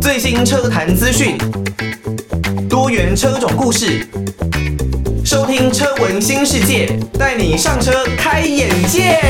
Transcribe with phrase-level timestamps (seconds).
[0.00, 1.38] 最新车坛资讯，
[2.68, 4.04] 多元车种故事，
[5.24, 9.20] 收听车闻新世界，带你上车开眼界。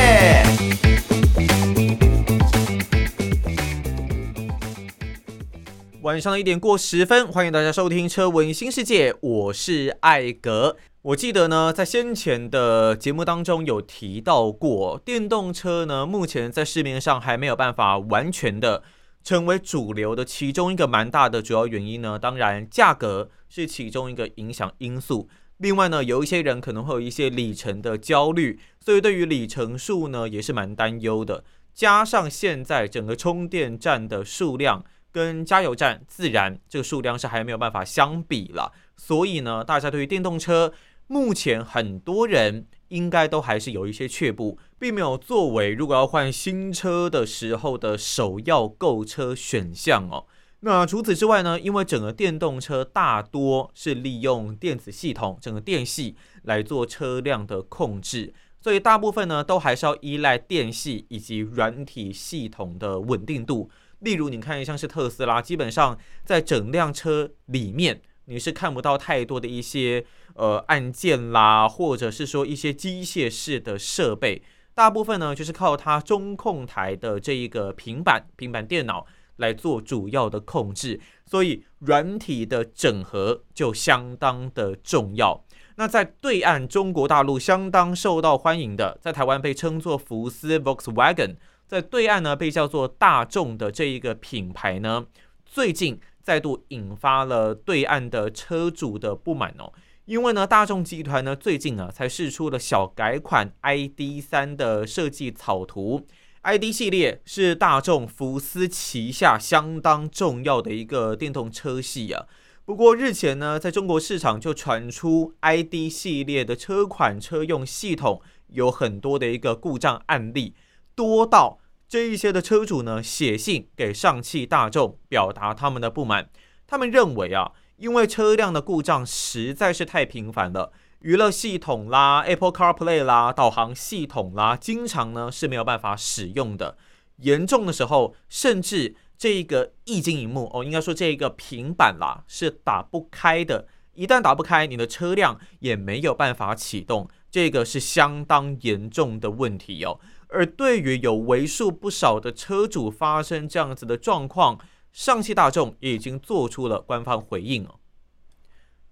[6.00, 10.76] 晚上一点过十分，欢迎大家收听车闻新世界，我是艾格。
[11.02, 18.84] 我记得呢，在先前的节目当中有提到过，电动车呢，目前在市面上还没有办法完全的。
[19.24, 25.28] 成为主流的其中一个蛮大的主要原因呢，当然价格是其中一个影响因素。
[25.58, 31.44] 另外呢，有一些人可能会有一些里程的焦虑，所以对于里程数呢也是蛮担忧的。
[31.72, 40.72] 加上现在整个充电站的数量跟加油站自然这个数量是还没有办法相比了，所以呢，大家对于电动车
[41.12, 42.66] 目前很多人。
[42.92, 50.26] 应该都还是有一些却步，并没有作为如果要换新车的时候的首要购车选项哦。
[50.60, 63.70] 那除此之外呢，因为整个电动车大多是利用电子系统，整个电系来做车辆的控制，所以大部分呢都还是要依赖电系以及软体系统的稳定度。
[64.00, 65.96] 例如，你看像是特斯拉，基本上
[66.26, 68.02] 在整辆车里面。
[68.32, 74.42] 你是看不到太多的一些呃按键啦，或者是说一些机械式的设备，
[74.74, 85.44] 大部分呢就是靠它中控台的这一个平板、平板电脑来做主要的控制，所以软体的整合就相当的重要。
[85.76, 91.36] 那在对岸中国大陆相当受到欢迎的，在台湾被称作福斯 Volkswagen，
[91.66, 95.04] 在对岸呢被叫做大众的这一个品牌呢，
[95.44, 96.00] 最近。
[96.22, 99.72] 再度引发了对岸的车主的不满哦，
[100.04, 106.06] 因为呢，大众集团呢最近啊才释出了小改款 ID.3 的设计草图
[106.42, 112.26] ，ID 系列是大众福斯旗下相当重要的一个电动车系啊。
[112.64, 120.54] 不过日前呢，在中国市场就传出 ID 系列的车款车用系统有很多的一个故障案例，
[120.94, 121.58] 多到。
[121.92, 126.30] 这一些的车主呢，写信给上汽大众，表达他们的不满。
[126.66, 136.78] 他们认为啊，因为车辆的故障实在是太频繁了，娱乐系统啦、Apple CarPlay 啦、导航系统啦，经常呢是没有办法使用的。
[137.18, 143.68] 严重的时候，甚至这一个液晶荧幕哦，应该说这一个平板啦是打不开的。
[143.92, 150.00] 一旦打不开，你的车辆也没有办法启动，这个是相当严重的问题哦。
[150.32, 154.58] 而对于有为数不少的车主发生这样子的状况，
[154.90, 157.76] 上汽大众已经做出了官方回应哦。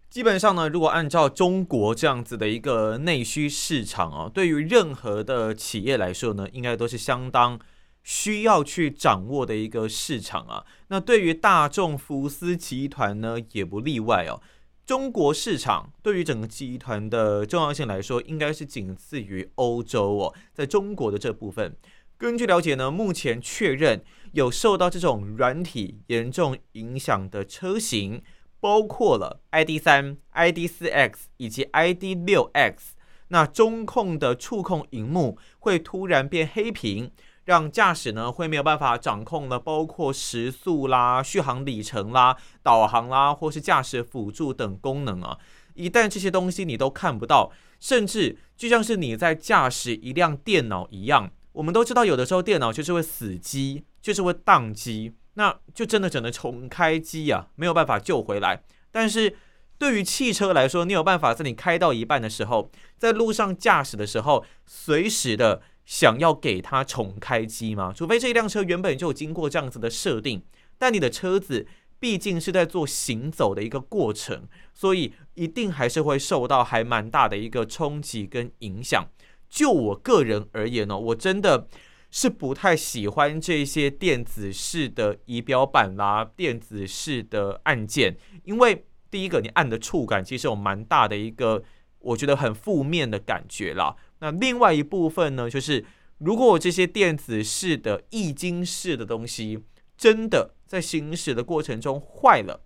[0.08, 7.58] 基本上呢，如果按照中国这样子的一个内需市场哦，对于任何的企业来说呢，应该都是相当
[8.02, 10.64] 需要去掌握的一个市场啊。
[10.88, 14.42] 那对于大众福斯集团呢，也不例外哦。
[14.90, 20.34] 中国市场对于整个集团的重要性来说，应该是仅次于欧洲哦。
[20.52, 21.76] 在中国的这部分，
[22.18, 24.02] 根据了解呢，目前确认
[24.32, 28.20] 有受到这种软体严重影响的车型，
[28.58, 32.74] 包括了 ID.3、ID.4X 以及 ID.6X。
[33.28, 37.12] 那中控的触控荧幕会突然变黑屏。
[37.44, 45.38] 让驾驶呢会没有办法掌控了，包括时速啦、续航里程啦、导航啦，或是驾驶辅助等功能啊。
[45.74, 58.62] 一旦这些东西你都看不到，甚至就像是你在驾驶一辆电脑一样，我们都知道有的时候电脑就是会死机，就是会宕机，那就真的只能重开机啊，没有办法救回来。
[58.92, 59.34] 但是
[59.78, 65.62] 对于汽车来说，你有办法在你开到一半的时候，在路上驾驶的时候，随时的。
[65.90, 67.92] 想要给它重开机吗？
[67.92, 70.40] 除非这一辆车原本就经过这样子的设定，
[70.78, 71.66] 但你的车子
[71.98, 79.04] 毕竟是在做行走的一个过程，所以一定还是会受到还蛮大的一个冲击跟影响。
[79.48, 81.66] 就我个人而言呢，我真的
[82.12, 91.64] 是不太喜欢这些电子式的仪表板啦、电子式的按键，因为第一个你按的触感其实有蛮大的一个，
[91.98, 93.96] 我觉得很负面的感觉啦。
[94.20, 95.84] 那另外一部分呢，就是
[96.19, 99.64] 如果我这些电子式的易经式的东西
[99.96, 102.62] 真的在行驶的过程中坏了，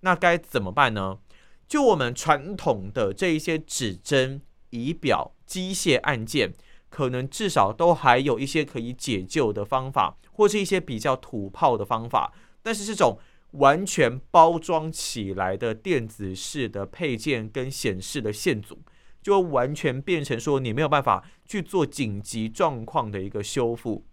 [0.00, 1.18] 那该怎么办呢？
[1.66, 4.40] 就我们传统的这一些指针
[4.70, 6.54] 仪表机械按键，
[6.88, 12.32] 可能至少都还有一些可以解救的方法，或是一些比较土炮的方法。
[12.62, 13.18] 但是这种
[13.52, 18.78] 完全包装起来的电子式的配件跟显示的线组。
[19.22, 24.04] 就完全变成说你没有办法去做紧急状况的一个修复。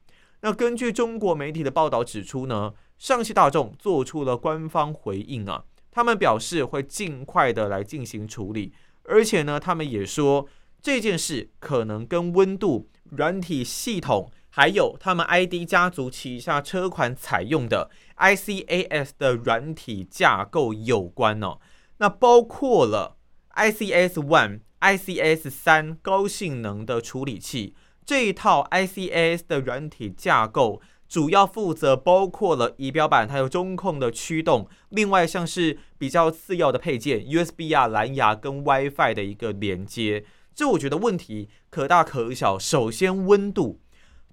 [0.42, 8.74] 那根据中国媒体的报道指出呢，上汽大众做出了官方回应啊，他们表示会尽快的来进行处理，
[9.04, 10.48] 而且呢，他们也说
[10.82, 21.60] 这件事可能跟温度、软体系统，还有他们 ID 家族旗下车款采用的 ICAS 的软体架构有关哦。
[21.98, 23.18] 那包括了
[23.56, 27.76] ICS One、ICS 三高性能的处理器，
[28.06, 40.26] 这一套 I C S 的软体架构主要负责包括了仪表板还有中控的驱动，另外像是比较次要的配件 USB 啊、蓝牙跟 WiFi 的一个连接。
[40.54, 42.58] 这我觉得问题可大可小。
[42.58, 43.82] 首先温度，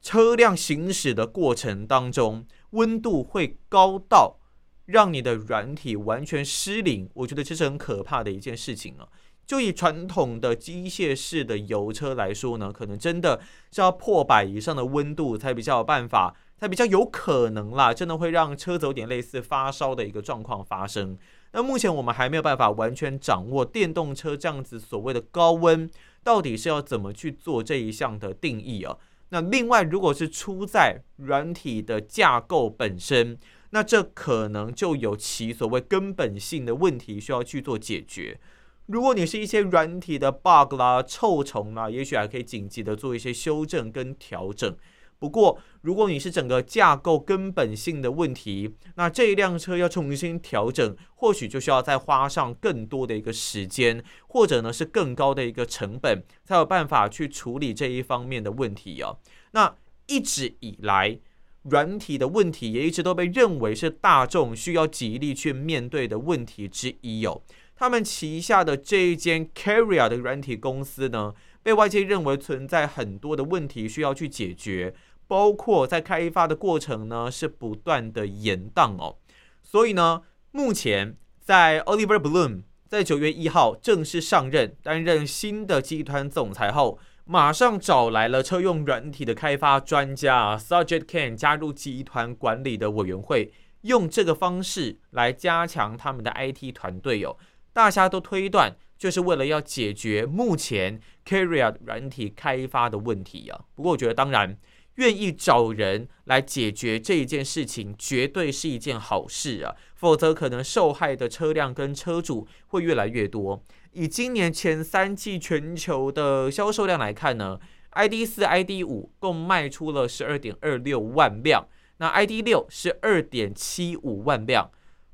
[0.00, 4.38] 车辆行驶的过程当中，温度会高到。
[4.86, 9.06] 让你的软体完全失灵，我觉得这是很可怕的一件事情啊！
[9.46, 13.40] 就以传统的机械式的油车来说呢，可能真的
[13.70, 21.18] 是要破百以上的温度才比较有办法，才比较有可能啦，真的会让车子有点类似发烧的一个状况发生。
[21.52, 25.90] 那目前我们还没有办法完全掌握电动车这样子所谓的高温
[26.24, 28.96] 到底是要怎么去做这一项的定义啊？
[29.28, 33.38] 那另外，如果是出在软体的架构本身。
[33.74, 38.38] 那这可能就有其所谓根本性的问题需要去做解决。
[38.86, 44.76] 如果你是一些软体的 bug 啦、臭虫啦，也许还可以紧急的做一些修正跟调整。
[45.18, 59.18] 不过，如果你是整个架构根本性的问题，那这一辆车要重新调整，或许就需要再花上更多的一个时间，或者呢是更高的一个成本，才有办法去处理这一方面的问题哦。
[59.52, 59.76] 那
[60.06, 61.20] 一直以来。
[61.64, 67.40] 软体的问题也一直都被认为是大众需要极力去面对的问题之一哦。
[67.82, 71.34] 他们旗下的这一间 Carrier 的软体公司呢，
[71.64, 74.94] 被外界认为存在很多的问题需要去解决，
[75.26, 79.16] 包括在开发的过程呢是不断的延宕哦。
[79.64, 87.00] 所以呢，目前在 Oliver Bloom 在九月一号正式上任担任新的集团总裁后。
[87.24, 93.52] 马上找来了车用软体的开发专家 Sajid Khan 加入集团管理的委员会，
[93.82, 97.36] 用这个方式来加强他们的 IT 团队哦。
[97.72, 103.64] 大家都推断，就是为了要解决目前 Carrier 软体开发的问题啊。
[103.74, 104.58] 不过，我觉得当然
[104.96, 109.74] 愿意找人来解决这一件事情，绝对是一件好事啊。
[109.94, 113.62] 否则，可能受害的车辆跟车主会越来越多。
[113.92, 117.58] 以今年前三季全球的销售量来看呢
[117.92, 124.70] ，ID 四、ID 五共卖出了十二点二六万辆，那 ID 六是二点七五万辆。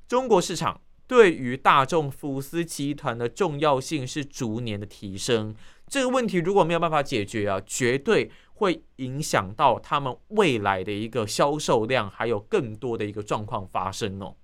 [0.06, 5.54] 中国市场对于大众福斯集团的重要性是逐年的提升，
[5.88, 14.36] 这个问题如果没有办法解决啊，绝对会影响到他们未来的一个销售量，还有更多的一个状况发生哦。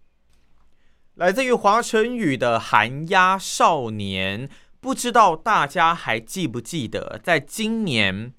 [1.16, 4.48] 来自于华晨宇的《寒鸦少年》，
[4.80, 8.32] 不知道大家还记不记得，在今年，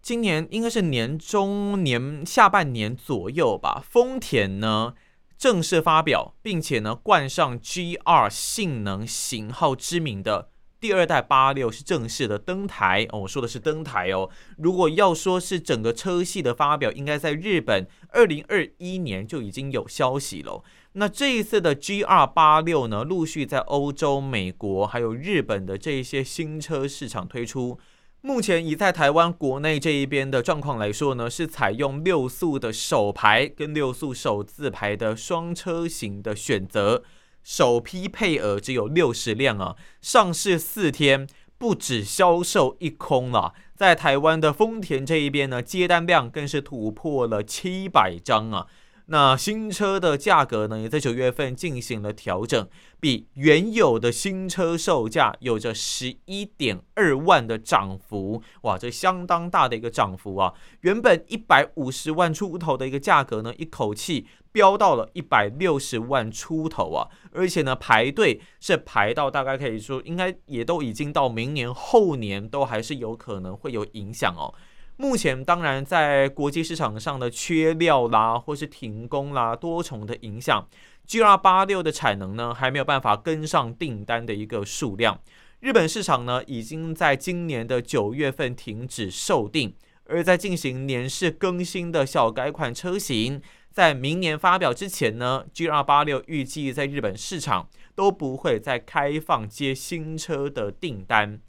[0.00, 4.94] 今年应该是年中年下半年左右吧，丰田呢
[5.38, 10.50] 正式发表，并且呢冠上 GR 性能型号之名的
[10.80, 14.28] 第二代八六是正式的登台哦，我说的是登台哦。
[14.56, 20.62] 如果要说是整个车系的发表，应该在日本二零二一年就已经有消息了。
[20.92, 27.78] 那这一次的 GR 八六呢，陆续在欧洲、美国还有日本的这一些新车市场推出。
[28.20, 37.04] 目前以在台湾国内这一边的状况来说呢，是采用六速的手排跟六速手自排的双车型的选择。
[37.44, 43.54] 首批配额只有六十辆啊，上市四天不止销售一空了。
[43.74, 48.66] 在台湾的丰田这一边呢，接单量更是突破了七百张啊。
[49.10, 52.68] 那新车的价格呢，也在九月份进行了调整，
[53.00, 60.52] 比原有的新车售价有着十一点二万的涨幅，哇，这相当大的一个涨幅啊！
[60.82, 67.08] 原本一百五十万出头的一个价格呢，一口气飙到了一百六十万出头啊！
[67.32, 74.52] 而且呢，排队是排到大概可以说，应该也都已经到明年后年都还是有可能会有影响哦。
[75.00, 80.68] 目前当然在国际市场上的缺料啦，或是停工啦，多重的影响
[81.06, 85.20] ，GR86 的产能呢还没有办法跟上订单的一个数量。
[85.60, 89.72] 日本市场呢已经在今年的九月份停止售订，
[90.06, 93.40] 而在进行年式更新的小改款车型，
[93.70, 101.40] 在明年发表之前呢，GR86 预计在日本市场都不会再开放接新车的订单。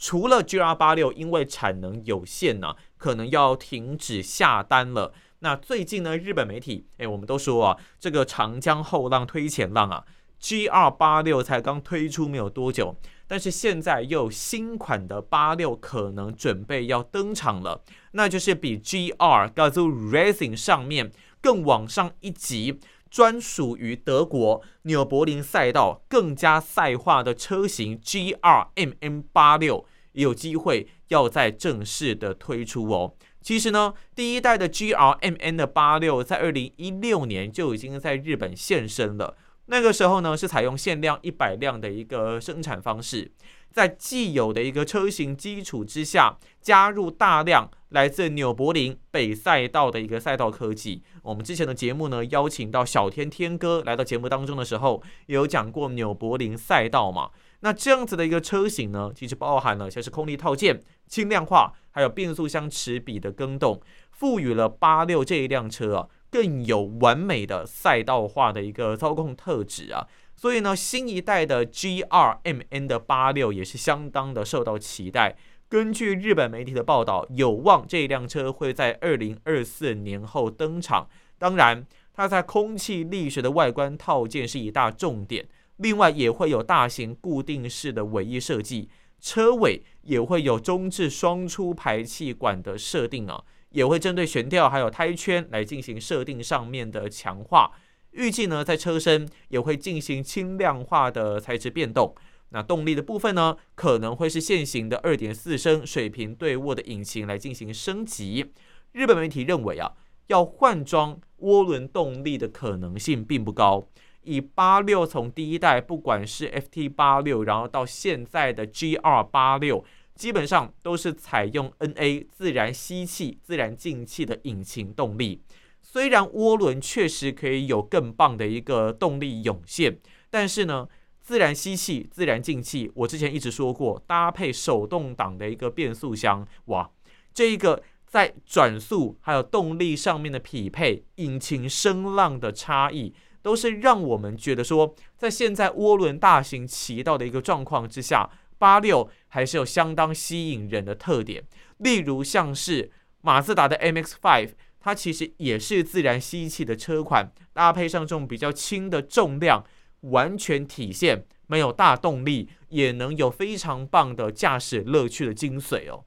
[0.00, 5.12] 除了 GR 八六因为产能有限呢、可能要停止下单了。
[5.40, 10.04] 那最近呢，日本媒体哎，我们都说啊，这个长江后浪推前浪啊
[10.40, 12.96] ，GR 八六才刚推出没有多久，
[13.28, 22.80] 但是现在又有新款的八六可能准备要登场了，那就是比 GR Gazoo Racing 上面更往上一级。
[23.10, 33.14] 专属于德国纽柏林赛道更加赛化的车型 GR-MN 八六有机会要再正式的推出哦。
[33.42, 39.36] 其实呢，第一代的 GR-MN 的八六在二零一六年就已经在日本现身了。
[39.66, 43.30] 那个时候呢，是采用限量一百辆的一个生产方式，
[43.70, 51.02] 在既有的一个车型基础之下，加入大量来自纽柏林北赛道的一个赛道科技。
[51.22, 57.30] 我们之前的节目呢，邀请到小天天哥来到节目当中的时候，也有讲过纽柏林赛道嘛。
[57.60, 66.08] 那这样子的一个车型呢，其实包含了像是空力套件、轻量化，还有变速箱齿比的更动，赋予了八六这一辆车啊。
[66.32, 70.06] 更有完美的赛道化的一个操控特质啊，
[70.40, 75.36] 所以呢，新一代的 GR-MN 的八六也是相当的受到期待。
[75.68, 81.06] 根据日本媒体的报道，有望这辆车会在二零二四年后登场。
[81.36, 88.88] 当然，它在空气力学的外观套件是一大重点，另外也会有大型固定式的尾翼设计，
[89.20, 93.44] 车尾也会有中置双出排气管的设定啊。
[93.72, 97.70] 也会针对悬吊还有胎圈来进行设定上面的强化，
[98.12, 102.14] 预计呢，在车身也会进行轻量化的材质变动。
[102.50, 108.52] 那动力的部分呢，可能会是现行的二点四升水平对卧的引擎来进行升级。
[108.92, 109.92] 日本媒体认为啊，
[110.26, 113.88] 要换装涡轮动力的可能性并不高。
[114.22, 119.84] 以八六从第一代不管是 FT 八六，然后到现在的 GR 八六。
[120.12, 125.40] 基本上都是采用 NA 自然吸气、自然进气的引擎动力。
[125.82, 129.98] 虽然涡轮确实可以有更棒的一个动力涌现，
[130.30, 130.88] 但是呢，
[131.20, 136.90] 自然吸气、自然进气，我之前一直说过，搭配手动挡的一个变速箱，哇，
[137.32, 148.30] 这一个在转速还有动力上面的匹配，引擎声浪的差异，都是让我们觉得说，在现在涡轮大行其道的一个状况之下。
[148.60, 151.42] 八六还是有相当吸引人的特点，
[151.78, 152.90] 例如像是
[153.22, 159.64] 马自达的 MX-5，它其实也是自然吸气的车款，搭配上这种比较轻的重量，
[160.00, 166.04] 完全体现没有大动力也能有非常棒的驾驶乐趣的精髓哦。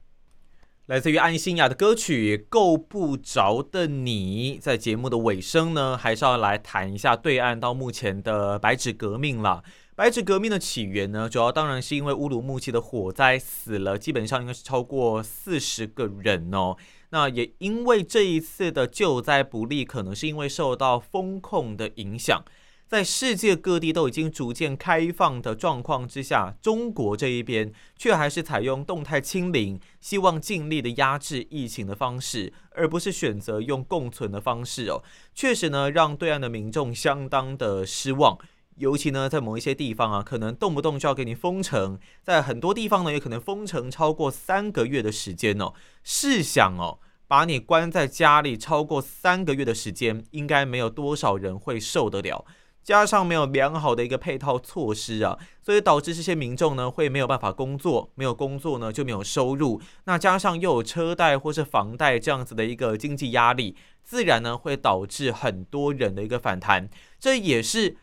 [0.86, 9.64] 来自于安心亚的歌曲《够不着的你》，在节目的尾声呢，还是要来谈一下对岸到目前的白纸革命了。
[9.96, 16.76] 白纸革命的起源呢，主要当然是因为乌鲁木齐的火灾死了，基本上应该是超过四十个人哦。
[17.14, 22.44] 那也因为这一次的救灾不力，可能是因为受到风控的影响，
[22.88, 35.00] 在世界各地都已经逐渐开放的状况之下，中国这一边却还是采用动态清零，希望尽力的压制疫情的方式，而不是选择用共存的方式哦。
[35.32, 38.36] 确实呢，让对岸的民众相当的失望。
[38.76, 45.72] 尤其呢，在某一些地方啊，可能动不动就要给你封城；在很多地方呢，也可能封城超过三个月的时间哦。
[46.02, 52.44] 试想哦，把你关在家里超过三个月的时间，应该没有多少人会受得了。
[52.82, 59.80] 加上没有良好的一个配套措施啊，所以导致这些民众呢，会没有办法工作，没有工作呢，就没有收入。
[60.04, 66.90] 那加上又有车贷或是房贷这样子的一个经济压力，自然呢，会导致很多人的一个反弹。
[67.20, 67.96] 这也是。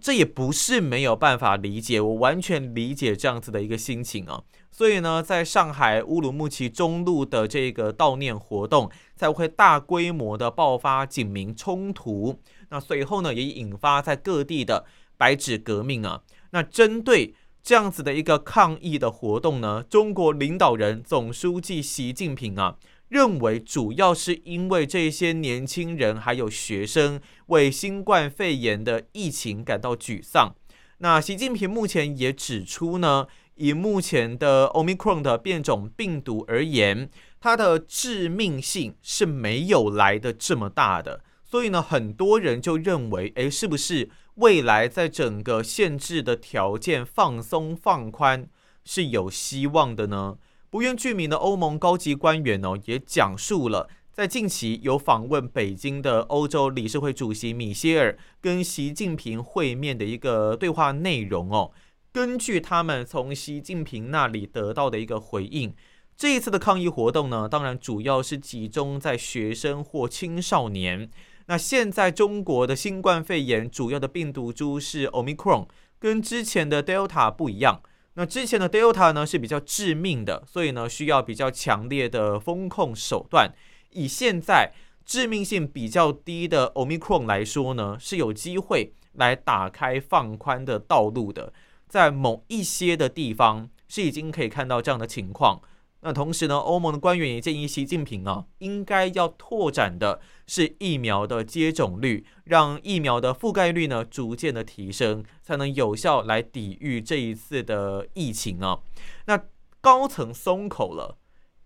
[0.00, 4.42] 这也不是没有办法理解，我完全理解这样子的一个心情啊。
[4.70, 12.38] 所以呢，在上海乌鲁木齐中路的这个悼念活动才会大规模的爆发警民冲突。
[12.68, 14.84] 那随后呢，也引发在各地的
[15.16, 16.22] 白纸革命啊。
[16.50, 22.76] 那针对这样子的一个抗议的活动呢，中国领导人总书记习近平啊。
[23.08, 30.54] 认为主要是因为这些年轻人还有学生为新冠肺炎的疫情感到沮丧。
[30.98, 37.08] 那习近平目前也指出呢，以目前的 Omicron 的变种病毒而言，
[37.40, 41.22] 它的致命性是没有来的这么大的。
[41.44, 48.46] 所以呢，很多人就认为，诶，是不是未来在整个限制的条件放松放宽
[48.84, 50.36] 是有希望的呢？
[50.70, 61.70] 不愿具名的欧盟高级官员哦，也讲述了在近期有访问北京的欧洲理事会主席米歇尔跟习近平会面的一个对话内容哦。
[62.12, 65.72] 根据他们从习近平那里得到的一个回应，
[66.16, 71.08] 这一次的抗议活动呢，当然主要是集中在学生或青少年。
[71.46, 77.80] 那现在中国的新冠肺炎主要的病毒株是 Omicron，跟之前的 Delta 不一样。
[78.18, 83.54] 那之前的 Delta 呢是比较致命的，所以呢需要比较强烈的风控手段。
[83.92, 84.72] 以现在
[85.06, 91.52] 致命性比较低的 Omicron 来说呢，是有机会来打开放宽的道路的。
[91.86, 95.62] 在某一些的地方是已经可以看到这样的情况。
[96.00, 108.80] 那同时呢，欧盟的官员也建议习近平啊，应该要拓展的是疫苗的接种率，让疫苗的覆盖率呢逐渐的提升，才能有效来抵御这一次的疫情啊。
[109.26, 109.42] 那
[109.80, 111.18] 高层松口了，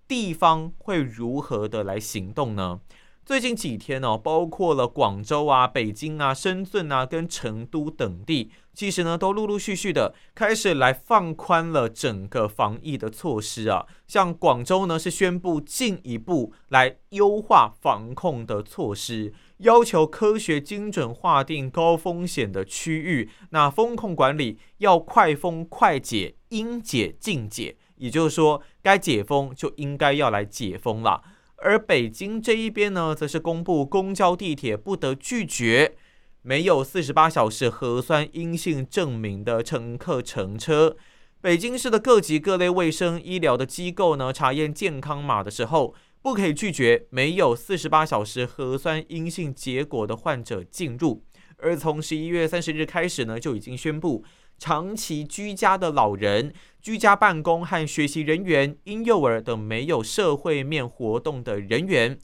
[0.08, 2.80] 地方会如何的来行动呢？
[3.24, 13.86] 最近几天哦，包括了广州啊、北京啊、深圳啊、跟成都等地，其实呢都陆陆续续的开始来放宽了整个防疫的措施啊。
[14.08, 31.22] 像广州呢是宣布进一步来优化防控的措施，要求科学精准划定高风险的区域，那风控管理要快封快解，应解尽解，也就是说该解封就应该要来解封了。
[31.64, 35.94] 而北京这一边呢，则是公布公交、地铁不得拒绝
[36.42, 40.96] 没有四十八小时核酸阴性证明的乘客乘车。
[41.40, 51.22] 北京市的各级各类卫生医疗的机构呢，查验健康码的时候，不可以拒绝没有四十八小时核酸阴性结果的患者进入。
[51.58, 54.24] 而从十一月三十日开始呢，就已经宣布。
[54.62, 62.16] 长期居家的老人、居家办公和学习人员、婴幼儿等没有社会面活动的人员，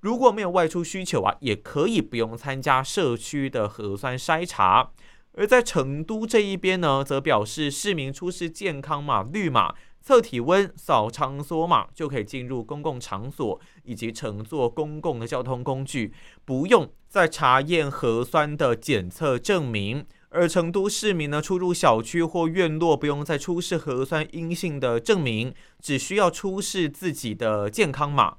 [0.00, 4.90] 如果没有外出需求啊，也可以不用参加社区的核酸筛查。
[5.32, 16.12] 而在成都这一边呢，则表示市民出示健康码绿码、测体温、扫场所码就可以进入公共场所以及乘坐公共的交通工具，
[16.44, 20.04] 不用再查验核酸的检测证明。
[20.36, 28.36] 而成都市民呢，出入小区或院落不用再出示核酸阴性的证明，只需要出示自己的健康码。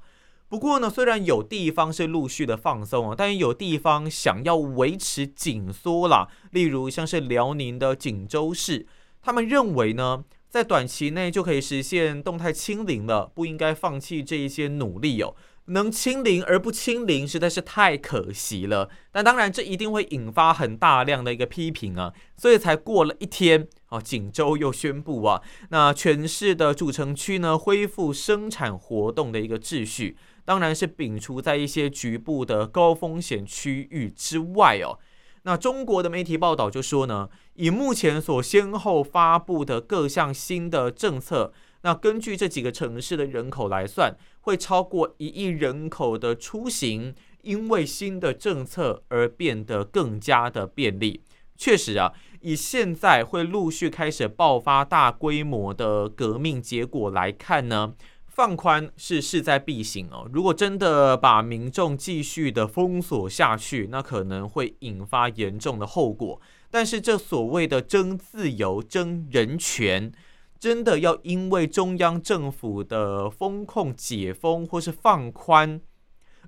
[0.48, 6.28] 不过呢，虽然有地方是陆续的放松啊，但也有地方想要维持紧缩啦。
[6.52, 8.86] 例如像是辽宁的锦州市，
[9.20, 15.34] 他们认为呢，在短期内就可以实现动态清零了，不应该放弃这一些努力哦。
[15.70, 34.98] 能清零而不清零实在是太可惜了，但当然这一定会引发很大量的一个批评啊，所以才过了一天啊，锦州又宣布啊，那全市的主城区呢恢复生产活动的一个秩序，当然是摒除在一些局部的高风险区域之外哦。
[35.42, 41.52] 那中国的媒体报道就说呢，以目前所先后发布的各项新的政策。
[41.88, 51.22] 那根据这几个城市的人口来算，会超过一亿人口的出行，因为新的政策而变得更加的便利。
[51.56, 57.94] 确实啊，以现在会陆续开始爆发大规模的革命结果来看呢，
[58.26, 60.28] 放宽是势在必行哦。
[60.30, 66.38] 如果真的把民众继续的封锁下去，那可能会引发严重的后果。
[66.70, 70.12] 但是这所谓的争自由、争人权。
[70.58, 75.80] 真的要因为中央政府的风控解封或是放宽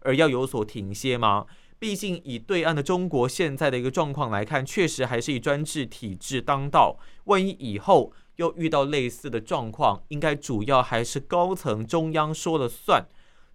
[0.01, 1.47] 而要有所停歇吗？
[1.79, 6.99] 毕竟以对岸的中国现在的一个状况来看，确实还是以专制体制当道。
[7.25, 13.07] 万一以后又遇到类似的状况，应该主要还是高层中央说了算。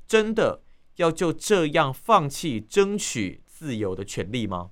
[0.08, 0.62] 真的
[0.96, 4.70] 要就这样放弃争取自由的权利吗？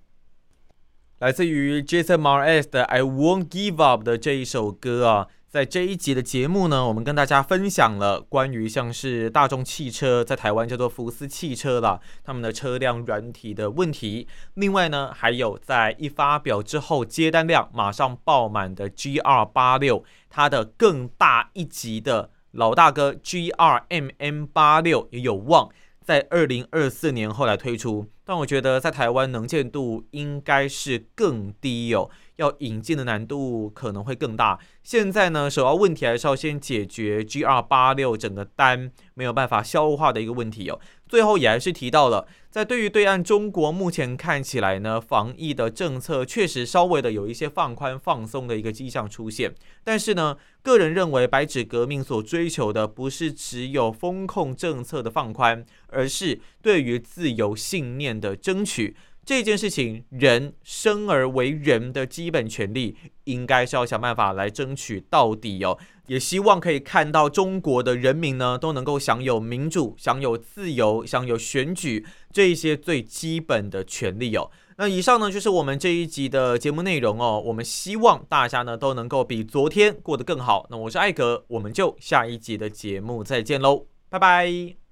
[1.19, 5.27] 来自于 Jason Mar S 的《I Won't Give Up》的这一首歌啊。
[5.53, 14.27] 在这一集的节目呢，我们跟大家分享了关于像是大众汽车在台湾叫做福斯汽车啦，他们的车辆软体的问题。
[14.55, 25.69] 另外呢，还有在一发表之后接单量马上爆满的 GR86，它的更大一级的老大哥 GRMM86 也有望
[26.01, 32.09] 在二零二四年后来推出，但我觉得在台湾能见度应该是更低哦。
[32.37, 34.59] 要引进的难度可能会更大。
[34.83, 40.79] 现在呢，首要问题还是要先解决 GR 八六整个单没有办法消化的一个问题哦。
[41.07, 49.53] 最后也还是提到了，在对于对岸中国目前看起来呢，防疫的政策确实稍微的有一些放宽放松的一个迹象出现。
[49.83, 58.95] 但是呢，个人认为白纸革命所追求的不是只有风控政策的放宽，而是对于自由信念的争取。
[59.25, 65.77] 这件事情，人生而为人的基本权利，应该是要想办法来争取到底哦。
[66.07, 74.51] 也希望可以看到中国的人民呢，都能够享有民主、享有自由、享有选举这一些最基本的权利哦。
[74.77, 77.41] 那以上呢，就是我们这一集的节目内容哦。
[77.45, 80.67] 我们希望大家呢，都能够比昨天过得更好。
[80.69, 84.82] 那我是艾格，我们就下一集的节目再见喽，拜拜。